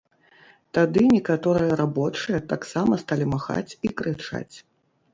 Тады 0.77 1.03
некаторыя 1.15 1.77
рабочыя 1.83 2.39
таксама 2.57 2.93
сталі 3.05 3.31
махаць 3.37 3.71
і 3.85 3.97
крычаць. 3.99 4.55